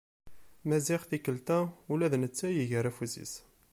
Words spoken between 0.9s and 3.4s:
tikkelt-a ula d netta iger afus-is.